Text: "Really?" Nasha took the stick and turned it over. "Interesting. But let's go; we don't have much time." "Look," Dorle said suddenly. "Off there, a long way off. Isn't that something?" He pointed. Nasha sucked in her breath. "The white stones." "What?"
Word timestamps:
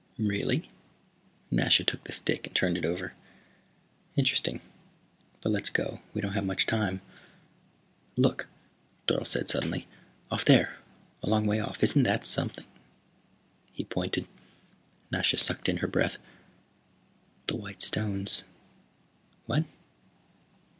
"Really?" 0.17 0.67
Nasha 1.51 1.83
took 1.83 2.05
the 2.05 2.11
stick 2.11 2.47
and 2.47 2.55
turned 2.55 2.75
it 2.75 2.85
over. 2.85 3.13
"Interesting. 4.15 4.59
But 5.41 5.51
let's 5.51 5.69
go; 5.69 6.01
we 6.11 6.21
don't 6.21 6.33
have 6.33 6.43
much 6.43 6.65
time." 6.65 7.01
"Look," 8.17 8.47
Dorle 9.05 9.27
said 9.27 9.51
suddenly. 9.51 9.87
"Off 10.31 10.43
there, 10.43 10.77
a 11.21 11.29
long 11.29 11.45
way 11.45 11.59
off. 11.59 11.83
Isn't 11.83 12.01
that 12.01 12.25
something?" 12.25 12.65
He 13.73 13.83
pointed. 13.83 14.27
Nasha 15.11 15.37
sucked 15.37 15.69
in 15.69 15.77
her 15.85 15.87
breath. 15.87 16.17
"The 17.45 17.57
white 17.57 17.83
stones." 17.83 18.43
"What?" 19.45 19.65